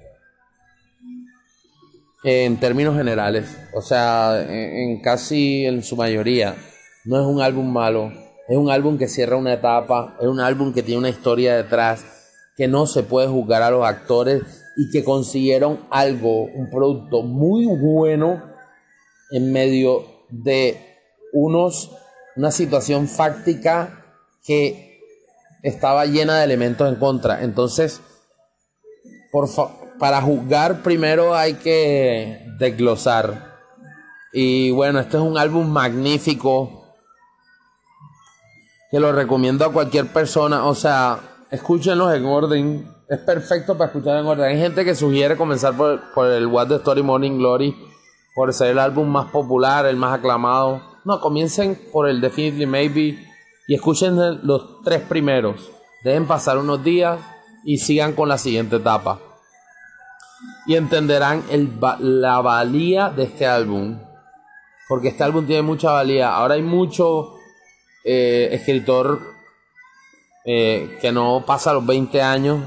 [2.24, 3.58] en términos generales.
[3.74, 6.56] O sea, en casi en su mayoría.
[7.04, 8.10] No es un álbum malo
[8.50, 12.04] es un álbum que cierra una etapa, es un álbum que tiene una historia detrás,
[12.56, 14.42] que no se puede juzgar a los actores
[14.76, 18.42] y que consiguieron algo, un producto muy bueno
[19.30, 20.84] en medio de
[21.32, 21.92] unos,
[22.34, 24.04] una situación fáctica
[24.44, 24.98] que
[25.62, 27.44] estaba llena de elementos en contra.
[27.44, 28.00] Entonces,
[29.30, 29.48] por
[30.00, 33.60] para juzgar primero hay que desglosar.
[34.32, 36.79] Y bueno, este es un álbum magnífico
[38.90, 40.64] que lo recomiendo a cualquier persona.
[40.66, 41.20] O sea,
[41.50, 42.94] escúchenlos en orden.
[43.08, 44.46] Es perfecto para escuchar en orden.
[44.46, 47.76] Hay gente que sugiere comenzar por, el What the Story Morning Glory,
[48.34, 50.82] por ser el álbum más popular, el más aclamado.
[51.04, 53.18] No, comiencen por el Definitely Maybe
[53.66, 54.16] y escuchen
[54.46, 55.70] los tres primeros.
[56.04, 57.18] Dejen pasar unos días
[57.64, 59.18] y sigan con la siguiente etapa.
[60.66, 61.70] y entenderán el,
[62.00, 63.98] la valía de este álbum.
[64.88, 66.34] Porque este álbum tiene mucha valía.
[66.34, 67.39] Ahora hay mucho
[68.04, 69.20] eh, escritor
[70.44, 72.60] eh, que no pasa los 20 años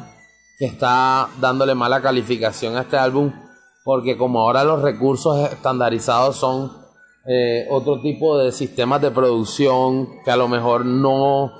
[0.60, 3.32] que está dándole mala calificación a este álbum.
[3.84, 6.72] Porque como ahora los recursos estandarizados son
[7.28, 11.52] eh, otro tipo de sistemas de producción que a lo mejor no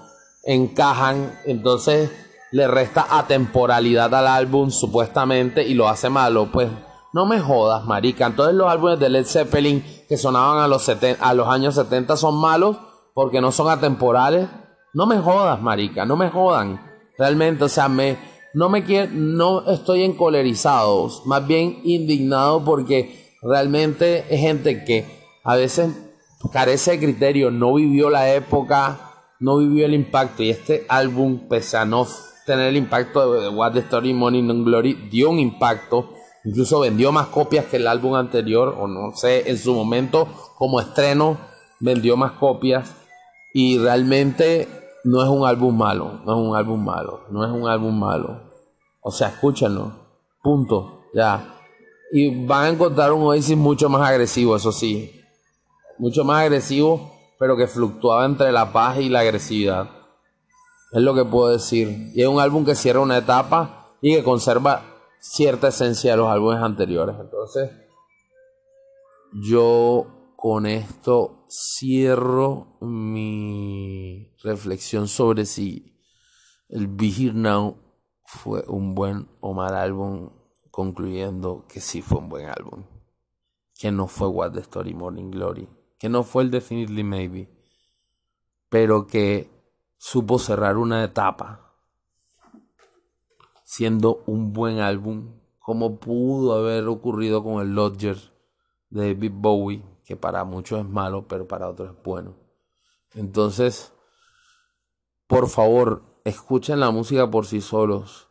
[0.44, 1.40] encajan.
[1.46, 2.12] Entonces
[2.52, 6.70] le resta atemporalidad al álbum supuestamente y lo hace malo, pues
[7.12, 8.28] no me jodas, marica.
[8.28, 12.36] Entonces los álbumes de Led Zeppelin que sonaban a los, a los años 70 son
[12.36, 12.78] malos
[13.14, 14.48] porque no son atemporales.
[14.94, 16.80] No me jodas, marica, no me jodan.
[17.18, 18.18] Realmente, o sea, me
[18.54, 25.06] no me quiero no estoy encolerizado, más bien indignado porque realmente es gente que
[25.44, 25.92] a veces
[26.52, 29.00] carece de criterio, no vivió la época,
[29.40, 32.08] no vivió el impacto y este álbum pese a no
[32.46, 36.12] tener el impacto de What the Story Money No Glory, dio un impacto,
[36.44, 40.80] incluso vendió más copias que el álbum anterior, o no sé, en su momento como
[40.80, 41.38] estreno
[41.80, 42.94] vendió más copias
[43.54, 44.68] y realmente
[45.04, 48.42] no es un álbum malo, no es un álbum malo, no es un álbum malo.
[49.02, 49.92] O sea, escúchenlo,
[50.42, 51.60] punto, ya.
[52.12, 55.22] Y van a encontrar un Oasis mucho más agresivo, eso sí,
[55.98, 59.90] mucho más agresivo, pero que fluctuaba entre la paz y la agresividad.
[60.92, 62.12] Es lo que puedo decir.
[62.14, 64.84] Y es un álbum que cierra una etapa y que conserva
[65.20, 67.16] cierta esencia de los álbumes anteriores.
[67.20, 67.72] Entonces,
[69.34, 75.96] yo con esto cierro mi reflexión sobre si
[76.68, 77.78] el Be Here Now
[78.26, 80.32] fue un buen o mal álbum,
[80.72, 82.86] concluyendo que sí fue un buen álbum.
[83.76, 85.70] Que no fue What the Story Morning Glory.
[86.00, 87.50] Que no fue el Definitely Maybe.
[88.70, 89.52] Pero que
[89.98, 91.76] supo cerrar una etapa
[93.64, 98.18] siendo un buen álbum, como pudo haber ocurrido con el Lodger
[98.90, 99.84] de David Bowie,
[100.14, 102.36] que para muchos es malo, pero para otros es bueno.
[103.16, 103.92] Entonces,
[105.26, 108.30] por favor, escuchen la música por sí solos.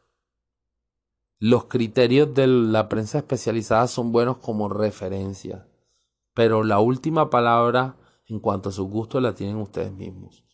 [1.40, 5.68] Los criterios de la prensa especializada son buenos como referencia,
[6.34, 10.44] pero la última palabra en cuanto a su gusto la tienen ustedes mismos.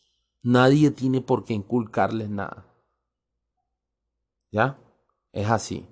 [0.41, 2.65] Nadie tiene por qué inculcarles nada.
[4.51, 4.79] ¿Ya?
[5.31, 5.87] Es así.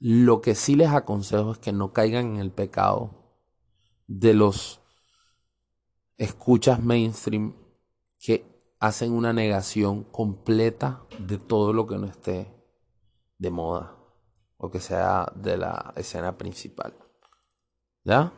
[0.00, 3.21] Lo que sí les aconsejo es que no caigan en el pecado
[4.18, 4.80] de los
[6.16, 7.54] escuchas mainstream
[8.18, 12.52] que hacen una negación completa de todo lo que no esté
[13.38, 13.96] de moda
[14.58, 16.94] o que sea de la escena principal.
[18.04, 18.32] ¿Ya?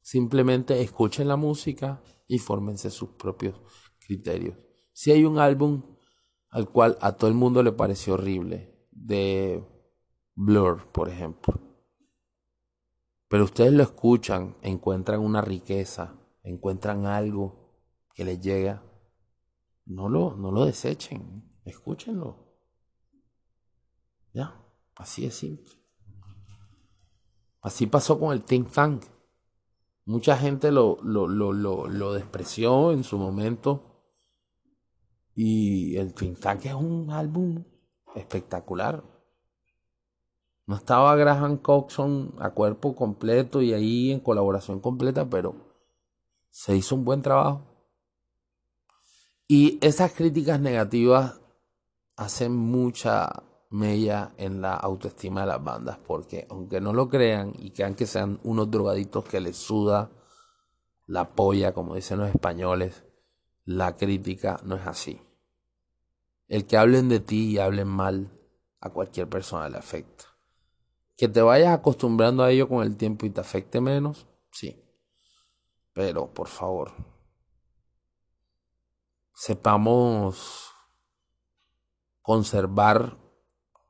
[0.00, 3.60] Simplemente escuchen la música y fórmense sus propios
[3.98, 4.56] criterios.
[4.92, 5.96] Si hay un álbum
[6.50, 9.64] al cual a todo el mundo le pareció horrible, de
[10.34, 11.69] Blur, por ejemplo,
[13.30, 17.76] pero ustedes lo escuchan, encuentran una riqueza, encuentran algo
[18.12, 18.82] que les llega,
[19.86, 22.58] no lo, no lo desechen, escúchenlo.
[24.32, 24.60] Ya,
[24.96, 25.72] así es simple.
[27.62, 29.04] Así pasó con el Think Tank.
[30.06, 34.08] Mucha gente lo, lo, lo, lo despreció en su momento
[35.36, 37.62] y el Twin Tank es un álbum
[38.16, 39.04] espectacular.
[40.70, 45.56] No estaba Graham Coxon a cuerpo completo y ahí en colaboración completa, pero
[46.48, 47.62] se hizo un buen trabajo.
[49.48, 51.40] Y esas críticas negativas
[52.14, 57.72] hacen mucha mella en la autoestima de las bandas, porque aunque no lo crean y
[57.72, 60.12] crean que sean unos drogaditos que les suda
[61.08, 63.02] la polla, como dicen los españoles,
[63.64, 65.20] la crítica no es así.
[66.46, 68.30] El que hablen de ti y hablen mal
[68.80, 70.29] a cualquier persona le afecta.
[71.20, 74.82] Que te vayas acostumbrando a ello con el tiempo y te afecte menos, sí.
[75.92, 76.92] Pero, por favor,
[79.34, 80.70] sepamos
[82.22, 83.18] conservar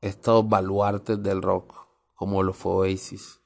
[0.01, 1.73] estos baluartes del rock
[2.15, 3.39] como lo fue Oasis.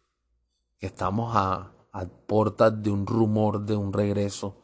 [0.79, 4.63] Estamos a, a puertas de un rumor de un regreso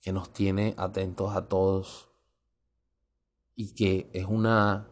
[0.00, 2.08] que nos tiene atentos a todos
[3.54, 4.90] y que es una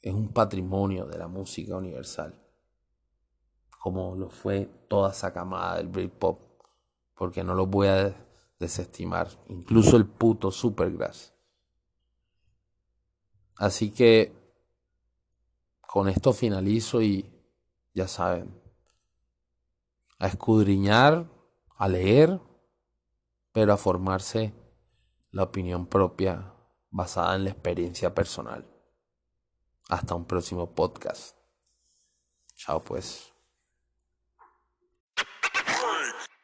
[0.00, 2.43] es un patrimonio de la música universal
[3.84, 6.40] como lo fue toda esa camada del Britpop
[7.14, 8.16] porque no lo voy a
[8.58, 11.34] desestimar incluso el puto Supergrass
[13.56, 14.32] así que
[15.82, 17.30] con esto finalizo y
[17.92, 18.58] ya saben
[20.18, 21.30] a escudriñar
[21.76, 22.40] a leer
[23.52, 24.54] pero a formarse
[25.30, 26.54] la opinión propia
[26.90, 28.66] basada en la experiencia personal.
[29.90, 31.36] Hasta un próximo podcast.
[32.56, 33.33] Chao pues.